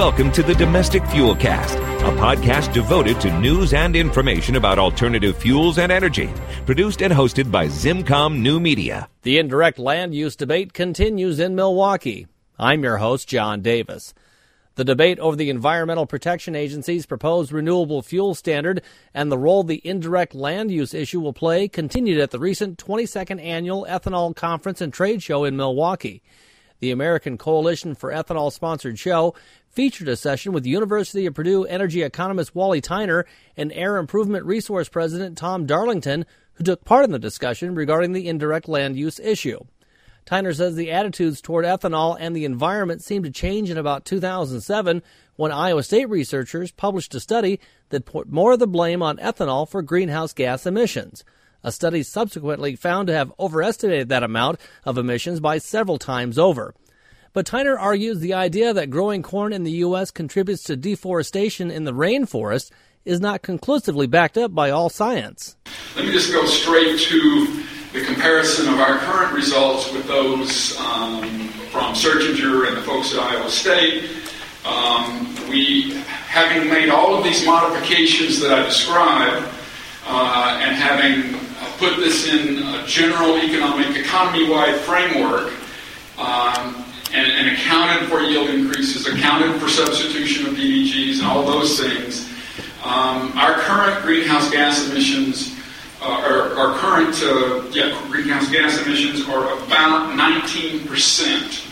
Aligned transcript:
welcome 0.00 0.32
to 0.32 0.42
the 0.42 0.54
Domestic 0.54 1.04
Fuel 1.08 1.36
Cast, 1.36 1.76
a 1.76 2.12
podcast 2.16 2.72
devoted 2.72 3.20
to 3.20 3.38
news 3.38 3.74
and 3.74 3.94
information 3.94 4.56
about 4.56 4.78
alternative 4.78 5.36
fuels 5.36 5.76
and 5.76 5.92
energy, 5.92 6.32
produced 6.64 7.02
and 7.02 7.12
hosted 7.12 7.50
by 7.50 7.66
ZimmComm 7.66 8.38
New 8.38 8.60
Media. 8.60 9.10
The 9.24 9.36
indirect 9.36 9.78
land 9.78 10.14
use 10.14 10.36
debate 10.36 10.72
continues 10.72 11.38
in 11.38 11.54
Milwaukee. 11.54 12.26
I'm 12.58 12.82
your 12.82 12.96
host, 12.96 13.28
John 13.28 13.60
Davis. 13.60 14.14
The 14.76 14.86
debate 14.86 15.18
over 15.18 15.36
the 15.36 15.50
Environmental 15.50 16.06
Protection 16.06 16.56
Agency's 16.56 17.04
proposed 17.04 17.52
renewable 17.52 18.00
fuel 18.00 18.34
standard 18.34 18.80
and 19.12 19.30
the 19.30 19.36
role 19.36 19.64
the 19.64 19.86
indirect 19.86 20.34
land 20.34 20.70
use 20.70 20.94
issue 20.94 21.20
will 21.20 21.34
play 21.34 21.68
continued 21.68 22.20
at 22.20 22.30
the 22.30 22.40
recent 22.40 22.82
22nd 22.82 23.44
annual 23.44 23.84
ethanol 23.86 24.34
conference 24.34 24.80
and 24.80 24.94
trade 24.94 25.22
show 25.22 25.44
in 25.44 25.58
Milwaukee. 25.58 26.22
The 26.80 26.90
American 26.90 27.36
Coalition 27.36 27.94
for 27.94 28.10
Ethanol 28.10 28.50
sponsored 28.50 28.98
show 28.98 29.34
featured 29.70 30.08
a 30.08 30.16
session 30.16 30.52
with 30.52 30.66
University 30.66 31.26
of 31.26 31.34
Purdue 31.34 31.64
energy 31.64 32.02
economist 32.02 32.54
Wally 32.54 32.80
Tyner 32.80 33.24
and 33.56 33.72
Air 33.72 33.96
Improvement 33.96 34.44
Resource 34.44 34.88
President 34.88 35.38
Tom 35.38 35.64
Darlington, 35.64 36.26
who 36.54 36.64
took 36.64 36.84
part 36.84 37.04
in 37.04 37.12
the 37.12 37.18
discussion 37.18 37.74
regarding 37.74 38.12
the 38.12 38.28
indirect 38.28 38.68
land 38.68 38.98
use 38.98 39.18
issue. 39.20 39.60
Tyner 40.26 40.54
says 40.54 40.76
the 40.76 40.90
attitudes 40.90 41.40
toward 41.40 41.64
ethanol 41.64 42.16
and 42.18 42.36
the 42.36 42.44
environment 42.44 43.02
seemed 43.02 43.24
to 43.24 43.30
change 43.30 43.70
in 43.70 43.78
about 43.78 44.04
2007 44.04 45.02
when 45.36 45.52
Iowa 45.52 45.82
State 45.82 46.08
researchers 46.08 46.70
published 46.72 47.14
a 47.14 47.20
study 47.20 47.60
that 47.88 48.04
put 48.04 48.30
more 48.30 48.52
of 48.52 48.58
the 48.58 48.66
blame 48.66 49.02
on 49.02 49.16
ethanol 49.16 49.68
for 49.68 49.82
greenhouse 49.82 50.32
gas 50.32 50.66
emissions. 50.66 51.24
A 51.62 51.72
study 51.72 52.02
subsequently 52.02 52.76
found 52.76 53.06
to 53.08 53.14
have 53.14 53.32
overestimated 53.38 54.08
that 54.08 54.22
amount 54.22 54.60
of 54.84 54.98
emissions 54.98 55.40
by 55.40 55.58
several 55.58 55.98
times 55.98 56.38
over. 56.38 56.74
But 57.32 57.46
Tyner 57.46 57.78
argues 57.78 58.18
the 58.18 58.34
idea 58.34 58.72
that 58.74 58.90
growing 58.90 59.22
corn 59.22 59.52
in 59.52 59.62
the 59.62 59.70
U.S. 59.70 60.10
contributes 60.10 60.64
to 60.64 60.76
deforestation 60.76 61.70
in 61.70 61.84
the 61.84 61.92
rainforest 61.92 62.70
is 63.04 63.20
not 63.20 63.42
conclusively 63.42 64.06
backed 64.06 64.36
up 64.36 64.54
by 64.54 64.70
all 64.70 64.88
science. 64.88 65.56
Let 65.96 66.06
me 66.06 66.12
just 66.12 66.32
go 66.32 66.44
straight 66.46 66.98
to 66.98 67.64
the 67.92 68.04
comparison 68.04 68.68
of 68.68 68.78
our 68.80 68.98
current 68.98 69.32
results 69.34 69.92
with 69.92 70.06
those 70.06 70.76
um, 70.78 71.48
from 71.70 71.94
Searchinger 71.94 72.68
and 72.68 72.76
the 72.76 72.82
folks 72.82 73.14
at 73.14 73.20
Iowa 73.20 73.48
State. 73.48 74.10
Um, 74.64 75.34
we, 75.48 75.92
having 76.28 76.68
made 76.68 76.90
all 76.90 77.16
of 77.16 77.24
these 77.24 77.44
modifications 77.46 78.40
that 78.40 78.52
I 78.52 78.64
described, 78.64 79.46
uh, 80.06 80.60
and 80.62 80.76
having 80.76 81.38
put 81.78 81.96
this 81.96 82.28
in 82.28 82.58
a 82.62 82.86
general 82.86 83.38
economic, 83.38 83.96
economy-wide 83.96 84.76
framework, 84.80 85.52
um, 86.18 86.84
and, 87.12 87.32
and, 87.32 87.56
accounted 87.56 88.08
for 88.08 88.20
yield 88.40 88.54
increases, 88.54 89.06
accounted 89.06 89.60
for 89.60 89.68
substitution 89.68 90.46
of 90.46 90.54
DDGs, 90.54 91.18
and 91.18 91.26
all 91.26 91.44
those 91.44 91.78
things. 91.78 92.28
Um, 92.82 93.32
our 93.36 93.54
current 93.54 94.02
greenhouse 94.02 94.50
gas 94.50 94.88
emissions, 94.88 95.56
uh, 96.00 96.06
our, 96.06 96.54
our, 96.56 96.78
current 96.78 97.14
uh, 97.22 97.68
yeah, 97.72 98.00
greenhouse 98.08 98.50
gas 98.50 98.80
emissions 98.84 99.28
are 99.28 99.52
about 99.64 100.16
19% 100.18 101.66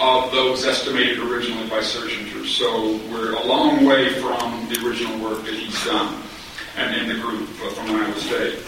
of 0.00 0.32
those 0.32 0.64
estimated 0.64 1.18
originally 1.18 1.68
by 1.68 1.80
Searchinger. 1.80 2.46
So 2.46 2.96
we're 3.12 3.34
a 3.34 3.46
long 3.46 3.84
way 3.84 4.14
from 4.20 4.68
the 4.68 4.86
original 4.86 5.18
work 5.22 5.44
that 5.44 5.54
he's 5.54 5.84
done 5.84 6.22
and 6.76 6.96
in 6.96 7.08
the 7.08 7.22
group 7.22 7.48
uh, 7.62 7.70
from 7.70 7.90
Iowa 7.90 8.14
State. 8.16 8.58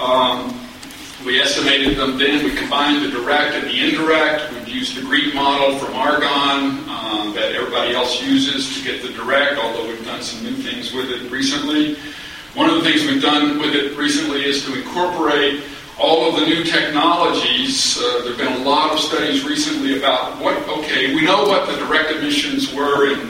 Um, 0.00 0.67
we 1.24 1.40
estimated 1.40 1.96
them 1.96 2.16
then. 2.18 2.44
We 2.44 2.54
combined 2.54 3.04
the 3.04 3.10
direct 3.10 3.54
and 3.54 3.66
the 3.66 3.88
indirect. 3.88 4.52
We've 4.52 4.68
used 4.68 4.96
the 4.96 5.02
GREET 5.02 5.34
model 5.34 5.78
from 5.78 5.94
Argonne 5.94 6.88
um, 6.88 7.34
that 7.34 7.54
everybody 7.54 7.94
else 7.94 8.22
uses 8.22 8.76
to 8.76 8.84
get 8.84 9.02
the 9.02 9.08
direct, 9.10 9.58
although 9.58 9.88
we've 9.88 10.04
done 10.04 10.22
some 10.22 10.44
new 10.44 10.54
things 10.54 10.92
with 10.92 11.10
it 11.10 11.30
recently. 11.30 11.96
One 12.54 12.70
of 12.70 12.76
the 12.76 12.82
things 12.82 13.04
we've 13.04 13.22
done 13.22 13.58
with 13.58 13.74
it 13.74 13.96
recently 13.96 14.44
is 14.44 14.64
to 14.64 14.78
incorporate 14.78 15.62
all 15.98 16.28
of 16.28 16.40
the 16.40 16.46
new 16.46 16.62
technologies. 16.62 17.98
Uh, 17.98 18.20
there 18.22 18.28
have 18.34 18.38
been 18.38 18.62
a 18.62 18.64
lot 18.64 18.92
of 18.92 19.00
studies 19.00 19.44
recently 19.44 19.98
about 19.98 20.40
what, 20.40 20.56
okay, 20.68 21.14
we 21.14 21.24
know 21.24 21.44
what 21.44 21.66
the 21.68 21.76
direct 21.84 22.12
emissions 22.12 22.72
were 22.72 23.12
in 23.12 23.28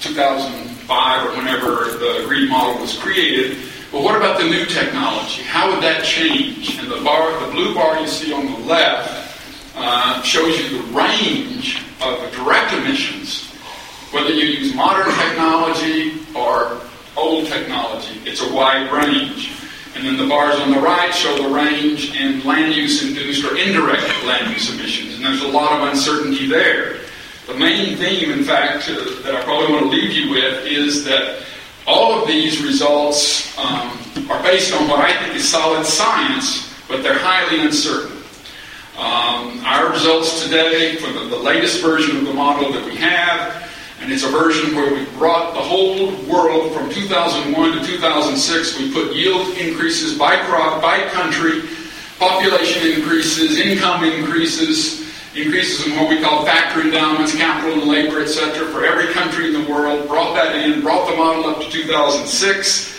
2005 0.00 1.26
or 1.26 1.36
whenever 1.36 1.90
the 1.98 2.24
GREET 2.28 2.48
model 2.48 2.80
was 2.80 2.96
created. 2.96 3.56
But 3.92 4.04
what 4.04 4.16
about 4.16 4.40
the 4.40 4.48
new 4.48 4.64
technology? 4.64 5.42
How 5.42 5.70
would 5.70 5.82
that 5.82 6.02
change? 6.02 6.78
And 6.78 6.90
the 6.90 7.04
bar, 7.04 7.38
the 7.44 7.52
blue 7.52 7.74
bar 7.74 8.00
you 8.00 8.06
see 8.06 8.32
on 8.32 8.46
the 8.46 8.58
left, 8.60 9.76
uh, 9.76 10.22
shows 10.22 10.58
you 10.58 10.78
the 10.78 10.84
range 10.94 11.82
of 12.00 12.32
direct 12.32 12.72
emissions, 12.72 13.50
whether 14.10 14.30
you 14.30 14.44
use 14.44 14.74
modern 14.74 15.12
technology 15.14 16.22
or 16.34 16.80
old 17.18 17.46
technology. 17.48 18.18
It's 18.24 18.40
a 18.40 18.54
wide 18.54 18.90
range. 18.90 19.52
And 19.94 20.06
then 20.06 20.16
the 20.16 20.26
bars 20.26 20.58
on 20.58 20.70
the 20.70 20.80
right 20.80 21.14
show 21.14 21.42
the 21.42 21.54
range 21.54 22.16
in 22.16 22.42
land 22.46 22.74
use 22.74 23.06
induced 23.06 23.44
or 23.44 23.58
indirect 23.58 24.08
land 24.24 24.50
use 24.50 24.72
emissions. 24.72 25.16
And 25.16 25.24
there's 25.24 25.42
a 25.42 25.48
lot 25.48 25.78
of 25.78 25.88
uncertainty 25.88 26.46
there. 26.46 27.00
The 27.46 27.54
main 27.54 27.98
theme, 27.98 28.30
in 28.30 28.42
fact, 28.42 28.88
uh, 28.88 28.94
that 29.24 29.34
I 29.34 29.44
probably 29.44 29.70
want 29.70 29.84
to 29.84 29.90
leave 29.90 30.12
you 30.12 30.30
with 30.30 30.64
is 30.64 31.04
that 31.04 31.42
all 31.92 32.20
of 32.20 32.26
these 32.26 32.62
results 32.62 33.56
um, 33.58 33.98
are 34.30 34.42
based 34.42 34.72
on 34.72 34.88
what 34.88 35.00
I 35.00 35.12
think 35.22 35.36
is 35.36 35.48
solid 35.48 35.84
science, 35.84 36.72
but 36.88 37.02
they're 37.02 37.18
highly 37.18 37.60
uncertain. 37.60 38.16
Um, 38.96 39.64
our 39.64 39.90
results 39.90 40.42
today, 40.44 40.96
for 40.96 41.12
the, 41.12 41.26
the, 41.26 41.36
latest 41.36 41.82
version 41.82 42.16
of 42.16 42.24
the 42.24 42.32
model 42.32 42.72
that 42.72 42.84
we 42.84 42.96
have, 42.96 43.70
and 44.00 44.12
it's 44.12 44.22
a 44.22 44.28
version 44.28 44.74
where 44.74 44.92
we 44.92 45.04
brought 45.16 45.54
the 45.54 45.60
whole 45.60 46.12
world 46.26 46.72
from 46.72 46.90
2001 46.90 47.72
to 47.78 47.86
2006, 47.86 48.78
we 48.78 48.92
put 48.92 49.14
yield 49.14 49.56
increases 49.56 50.18
by 50.18 50.36
crop, 50.44 50.80
by 50.80 51.08
country, 51.08 51.62
population 52.18 52.86
increases, 52.92 53.58
income 53.58 54.04
increases, 54.04 55.02
increases 55.34 55.86
in 55.86 55.96
what 55.96 56.08
we 56.08 56.20
call 56.20 56.44
factor 56.44 56.82
endowments, 56.82 57.34
capital 57.34 57.80
and 57.80 57.90
labor, 57.90 58.20
etc., 58.20 58.66
for 58.68 58.84
every 58.84 59.12
country 59.14 59.46
in 59.46 59.62
the 59.62 59.70
world, 59.70 60.06
brought 60.08 60.34
that 60.34 60.54
in, 60.56 60.80
brought 60.82 61.10
the 61.10 61.16
model 61.16 61.46
up 61.46 61.60
to 61.60 61.70
2006, 61.70 62.92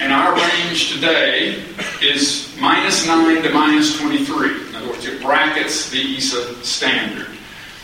and 0.00 0.12
our 0.12 0.36
range 0.36 0.92
today 0.92 1.62
is 2.02 2.54
minus 2.60 3.06
9 3.06 3.42
to 3.42 3.50
minus 3.50 3.98
23. 3.98 4.68
In 4.68 4.74
other 4.76 4.88
words, 4.88 5.06
it 5.06 5.20
brackets 5.22 5.90
the 5.90 6.16
EISA 6.16 6.62
standard. 6.62 7.26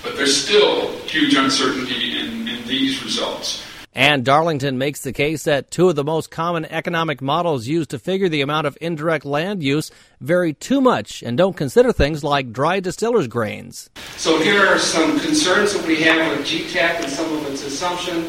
But 0.02 0.16
there's 0.16 0.36
still 0.36 0.90
huge 1.06 1.34
uncertainty 1.34 2.18
in, 2.18 2.46
in 2.46 2.62
these 2.68 3.02
results. 3.02 3.64
And 3.96 4.24
Darlington 4.24 4.76
makes 4.76 5.02
the 5.02 5.12
case 5.12 5.44
that 5.44 5.70
two 5.70 5.88
of 5.88 5.94
the 5.94 6.02
most 6.02 6.28
common 6.28 6.64
economic 6.64 7.22
models 7.22 7.68
used 7.68 7.90
to 7.90 7.98
figure 8.00 8.28
the 8.28 8.40
amount 8.40 8.66
of 8.66 8.76
indirect 8.80 9.24
land 9.24 9.62
use 9.62 9.92
vary 10.20 10.52
too 10.52 10.80
much 10.80 11.22
and 11.22 11.38
don't 11.38 11.56
consider 11.56 11.92
things 11.92 12.24
like 12.24 12.52
dry 12.52 12.80
distillers 12.80 13.28
grains. 13.28 13.90
So 14.16 14.40
here 14.40 14.66
are 14.66 14.80
some 14.80 15.20
concerns 15.20 15.74
that 15.74 15.86
we 15.86 16.02
have 16.02 16.36
with 16.36 16.44
GTAP 16.44 17.02
and 17.04 17.08
some 17.08 17.32
of 17.34 17.46
its 17.46 17.64
assumptions. 17.64 18.28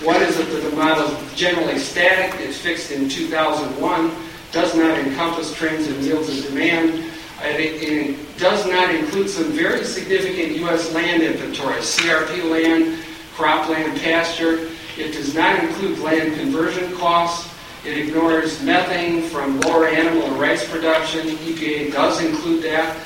One 0.00 0.22
is 0.22 0.38
that 0.38 0.44
the 0.44 0.74
model 0.74 1.04
is 1.04 1.34
generally 1.34 1.78
static, 1.78 2.40
it's 2.40 2.56
fixed 2.56 2.90
in 2.90 3.10
2001, 3.10 4.10
does 4.50 4.74
not 4.74 4.98
encompass 4.98 5.54
trends 5.54 5.88
in 5.88 6.02
yields 6.02 6.30
and 6.30 6.42
demand. 6.42 7.04
It, 7.42 7.82
it 7.82 8.38
does 8.38 8.66
not 8.66 8.94
include 8.94 9.28
some 9.28 9.52
very 9.52 9.84
significant 9.84 10.56
U.S. 10.58 10.92
land 10.94 11.22
inventory, 11.22 11.80
CRP 11.80 12.50
land, 12.50 13.04
cropland, 13.34 14.00
pasture. 14.00 14.68
It 14.98 15.12
does 15.12 15.34
not 15.34 15.62
include 15.62 15.98
land 16.00 16.34
conversion 16.36 16.94
costs. 16.96 17.52
It 17.84 17.96
ignores 17.96 18.62
methane 18.62 19.22
from 19.22 19.60
lower 19.60 19.86
animal 19.86 20.22
and 20.24 20.38
rice 20.38 20.68
production. 20.68 21.26
EPA 21.28 21.92
does 21.92 22.22
include 22.22 22.62
that. 22.64 22.96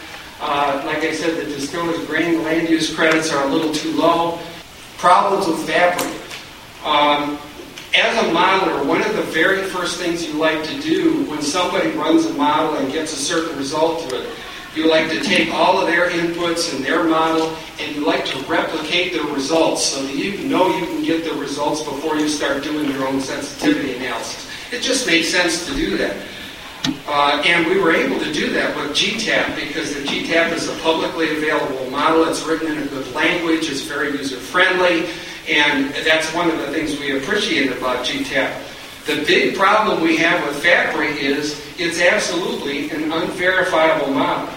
Uh, 0.40 0.82
like 0.84 0.98
I 0.98 1.12
said, 1.12 1.36
the 1.36 1.44
distiller's 1.44 2.04
grain 2.06 2.42
land 2.42 2.68
use 2.68 2.94
credits 2.94 3.32
are 3.32 3.46
a 3.46 3.48
little 3.48 3.72
too 3.72 3.92
low. 3.96 4.38
Problems 4.98 5.46
with 5.46 5.66
FAPRI. 5.68 6.12
Um, 6.84 7.38
as 7.94 8.18
a 8.18 8.28
modeler, 8.30 8.84
one 8.84 9.00
of 9.02 9.16
the 9.16 9.22
very 9.22 9.62
first 9.62 9.98
things 9.98 10.26
you 10.26 10.34
like 10.34 10.62
to 10.64 10.80
do 10.82 11.24
when 11.24 11.40
somebody 11.40 11.90
runs 11.90 12.26
a 12.26 12.34
model 12.34 12.76
and 12.76 12.92
gets 12.92 13.12
a 13.12 13.16
certain 13.16 13.56
result 13.56 14.08
to 14.08 14.20
it 14.20 14.28
you 14.76 14.88
like 14.88 15.08
to 15.08 15.20
take 15.20 15.52
all 15.54 15.80
of 15.80 15.86
their 15.86 16.10
inputs 16.10 16.74
and 16.74 16.84
their 16.84 17.02
model 17.02 17.56
and 17.80 17.94
you 17.94 18.04
like 18.04 18.24
to 18.26 18.38
replicate 18.44 19.12
their 19.12 19.24
results 19.24 19.82
so 19.82 20.02
that 20.02 20.14
you 20.14 20.46
know 20.46 20.68
you 20.76 20.84
can 20.86 21.02
get 21.02 21.24
the 21.24 21.32
results 21.34 21.82
before 21.82 22.16
you 22.16 22.28
start 22.28 22.62
doing 22.62 22.90
your 22.90 23.06
own 23.06 23.20
sensitivity 23.20 23.96
analysis. 23.96 24.48
It 24.72 24.82
just 24.82 25.06
makes 25.06 25.28
sense 25.28 25.66
to 25.66 25.74
do 25.74 25.96
that. 25.96 26.16
Uh, 27.08 27.42
and 27.44 27.66
we 27.66 27.80
were 27.80 27.92
able 27.92 28.18
to 28.18 28.32
do 28.32 28.52
that 28.52 28.76
with 28.76 28.90
GTAP 28.96 29.56
because 29.56 29.94
the 29.94 30.02
GTAP 30.02 30.52
is 30.52 30.68
a 30.68 30.76
publicly 30.80 31.36
available 31.36 31.90
model. 31.90 32.24
It's 32.24 32.44
written 32.44 32.70
in 32.70 32.82
a 32.82 32.86
good 32.86 33.12
language, 33.14 33.70
it's 33.70 33.80
very 33.80 34.10
user 34.12 34.36
friendly, 34.36 35.08
and 35.48 35.92
that's 36.04 36.32
one 36.34 36.50
of 36.50 36.58
the 36.58 36.66
things 36.68 36.98
we 37.00 37.16
appreciate 37.16 37.72
about 37.72 38.04
GTAP. 38.04 39.06
The 39.06 39.24
big 39.24 39.56
problem 39.56 40.00
we 40.00 40.16
have 40.16 40.44
with 40.46 40.62
FAPRI 40.62 41.16
is 41.16 41.64
it's 41.78 42.00
absolutely 42.00 42.90
an 42.90 43.12
unverifiable 43.12 44.12
model. 44.12 44.52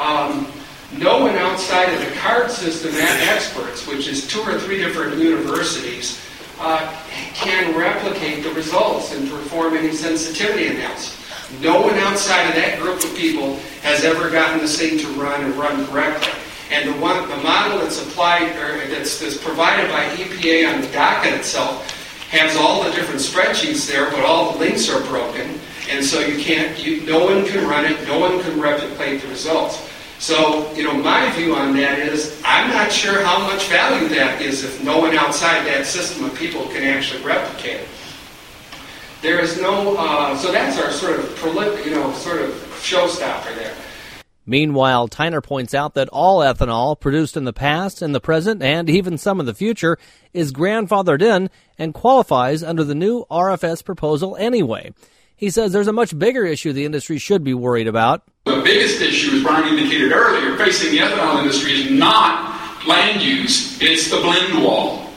Um, 0.00 0.50
no 0.96 1.20
one 1.20 1.36
outside 1.36 1.92
of 1.92 2.00
the 2.00 2.10
CARD 2.16 2.50
system 2.50 2.92
experts, 2.96 3.86
which 3.86 4.08
is 4.08 4.26
two 4.26 4.40
or 4.40 4.58
three 4.58 4.78
different 4.78 5.18
universities, 5.18 6.18
uh, 6.58 6.90
can 7.34 7.76
replicate 7.76 8.42
the 8.42 8.50
results 8.54 9.14
and 9.14 9.28
perform 9.30 9.76
any 9.76 9.92
sensitivity 9.92 10.68
analysis. 10.68 11.16
No 11.60 11.82
one 11.82 11.96
outside 11.96 12.48
of 12.48 12.54
that 12.54 12.80
group 12.80 13.04
of 13.04 13.14
people 13.14 13.56
has 13.82 14.04
ever 14.04 14.30
gotten 14.30 14.60
this 14.60 14.78
thing 14.78 14.98
to 14.98 15.06
run 15.20 15.44
and 15.44 15.54
run 15.56 15.86
correctly. 15.86 16.32
And 16.70 16.88
the 16.88 16.98
one, 17.00 17.28
the 17.28 17.36
model 17.36 17.78
that's 17.78 18.00
applied 18.00 18.56
or 18.56 18.86
that's, 18.88 19.20
that's 19.20 19.36
provided 19.36 19.90
by 19.90 20.04
EPA 20.16 20.74
on 20.74 20.80
the 20.80 20.88
docket 20.88 21.34
itself 21.34 21.90
has 22.30 22.56
all 22.56 22.84
the 22.84 22.90
different 22.92 23.20
spreadsheets 23.20 23.86
there, 23.90 24.10
but 24.10 24.20
all 24.20 24.52
the 24.52 24.60
links 24.60 24.88
are 24.88 25.02
broken, 25.08 25.58
and 25.90 26.04
so 26.04 26.20
you 26.20 26.42
can't. 26.42 26.78
You, 26.84 27.04
no 27.04 27.24
one 27.24 27.44
can 27.44 27.68
run 27.68 27.84
it. 27.84 28.06
No 28.06 28.20
one 28.20 28.40
can 28.40 28.60
replicate 28.60 29.20
the 29.20 29.28
results. 29.28 29.89
So, 30.20 30.70
you 30.74 30.82
know, 30.82 30.92
my 30.92 31.30
view 31.32 31.56
on 31.56 31.74
that 31.76 31.98
is 31.98 32.40
I'm 32.44 32.68
not 32.68 32.92
sure 32.92 33.24
how 33.24 33.38
much 33.40 33.68
value 33.68 34.06
that 34.08 34.42
is 34.42 34.62
if 34.62 34.84
no 34.84 34.98
one 34.98 35.16
outside 35.16 35.66
that 35.66 35.86
system 35.86 36.26
of 36.26 36.34
people 36.34 36.66
can 36.66 36.84
actually 36.84 37.22
replicate 37.22 37.80
it. 37.80 37.88
There 39.22 39.40
is 39.40 39.58
no, 39.60 39.96
uh, 39.96 40.36
so 40.36 40.52
that's 40.52 40.78
our 40.78 40.92
sort 40.92 41.18
of, 41.18 41.34
prolific, 41.36 41.86
you 41.86 41.92
know, 41.92 42.12
sort 42.12 42.42
of 42.42 42.50
showstopper 42.82 43.54
there. 43.54 43.74
Meanwhile, 44.44 45.08
Tyner 45.08 45.42
points 45.42 45.72
out 45.72 45.94
that 45.94 46.10
all 46.10 46.40
ethanol 46.40 47.00
produced 47.00 47.36
in 47.36 47.44
the 47.44 47.52
past, 47.54 48.02
in 48.02 48.12
the 48.12 48.20
present, 48.20 48.62
and 48.62 48.90
even 48.90 49.16
some 49.16 49.40
in 49.40 49.46
the 49.46 49.54
future 49.54 49.96
is 50.34 50.52
grandfathered 50.52 51.22
in 51.22 51.48
and 51.78 51.94
qualifies 51.94 52.62
under 52.62 52.84
the 52.84 52.94
new 52.94 53.24
RFS 53.30 53.82
proposal 53.82 54.36
anyway. 54.36 54.92
He 55.40 55.48
says 55.48 55.72
there's 55.72 55.88
a 55.88 55.92
much 55.94 56.18
bigger 56.18 56.44
issue 56.44 56.74
the 56.74 56.84
industry 56.84 57.16
should 57.16 57.42
be 57.42 57.54
worried 57.54 57.88
about. 57.88 58.22
The 58.50 58.62
biggest 58.62 59.00
issue, 59.00 59.36
as 59.36 59.44
Brian 59.44 59.78
indicated 59.78 60.10
earlier, 60.10 60.56
facing 60.56 60.90
the 60.90 60.98
ethanol 60.98 61.38
industry 61.38 61.72
is 61.72 61.90
not 61.92 62.84
land 62.84 63.22
use, 63.22 63.80
it's 63.80 64.10
the 64.10 64.16
blend 64.16 64.64
wall. 64.64 65.08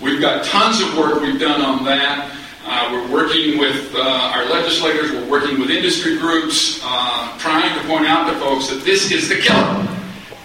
We've 0.00 0.18
got 0.18 0.46
tons 0.46 0.80
of 0.80 0.96
work 0.96 1.20
we've 1.20 1.38
done 1.38 1.60
on 1.60 1.84
that. 1.84 2.34
Uh, 2.64 2.88
we're 2.90 3.12
working 3.12 3.58
with 3.58 3.94
uh, 3.94 4.00
our 4.00 4.46
legislators, 4.46 5.12
we're 5.12 5.28
working 5.28 5.60
with 5.60 5.68
industry 5.68 6.16
groups, 6.16 6.80
uh, 6.82 7.36
trying 7.38 7.78
to 7.78 7.86
point 7.86 8.06
out 8.06 8.32
to 8.32 8.38
folks 8.40 8.68
that 8.68 8.82
this 8.84 9.12
is 9.12 9.28
the 9.28 9.36
killer. 9.36 9.86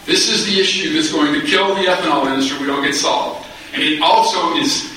This 0.05 0.27
is 0.27 0.45
the 0.45 0.59
issue 0.59 0.93
that's 0.93 1.11
going 1.11 1.33
to 1.33 1.47
kill 1.47 1.75
the 1.75 1.83
ethanol 1.83 2.27
industry 2.27 2.59
we 2.59 2.65
don't 2.65 2.83
get 2.83 2.93
solved. 2.93 3.47
And 3.73 3.81
it 3.81 4.01
also 4.01 4.53
is 4.57 4.93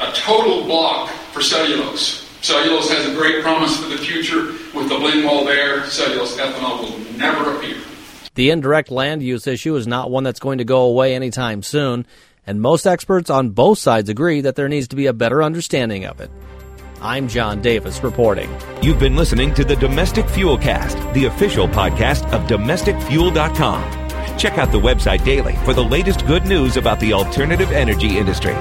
a 0.00 0.12
total 0.12 0.62
block 0.62 1.10
for 1.32 1.42
cellulose. 1.42 2.23
Cellulose 2.44 2.90
has 2.90 3.06
a 3.06 3.14
great 3.14 3.42
promise 3.42 3.80
for 3.80 3.88
the 3.88 3.96
future. 3.96 4.48
With 4.76 4.90
the 4.90 4.98
blend 4.98 5.24
wall 5.24 5.46
there, 5.46 5.86
cellulose 5.86 6.36
ethanol 6.36 6.82
will 6.82 6.98
never 7.16 7.56
appear. 7.56 7.78
The 8.34 8.50
indirect 8.50 8.90
land 8.90 9.22
use 9.22 9.46
issue 9.46 9.74
is 9.76 9.86
not 9.86 10.10
one 10.10 10.24
that's 10.24 10.40
going 10.40 10.58
to 10.58 10.64
go 10.64 10.82
away 10.82 11.14
anytime 11.14 11.62
soon 11.62 12.06
and 12.46 12.60
most 12.60 12.86
experts 12.86 13.30
on 13.30 13.48
both 13.50 13.78
sides 13.78 14.10
agree 14.10 14.42
that 14.42 14.56
there 14.56 14.68
needs 14.68 14.88
to 14.88 14.96
be 14.96 15.06
a 15.06 15.14
better 15.14 15.42
understanding 15.42 16.04
of 16.04 16.20
it. 16.20 16.30
I'm 17.00 17.28
John 17.28 17.62
Davis 17.62 18.02
reporting. 18.02 18.54
You've 18.82 18.98
been 18.98 19.16
listening 19.16 19.54
to 19.54 19.64
the 19.64 19.76
Domestic 19.76 20.28
Fuel 20.28 20.58
Cast, 20.58 20.98
the 21.14 21.24
official 21.24 21.66
podcast 21.66 22.30
of 22.30 22.46
domesticfuel.com. 22.46 24.38
Check 24.38 24.58
out 24.58 24.70
the 24.70 24.80
website 24.80 25.24
daily 25.24 25.56
for 25.64 25.72
the 25.72 25.82
latest 25.82 26.26
good 26.26 26.44
news 26.44 26.76
about 26.76 27.00
the 27.00 27.14
alternative 27.14 27.72
energy 27.72 28.18
industry. 28.18 28.54